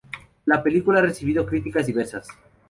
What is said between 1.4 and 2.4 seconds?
críticas diversas.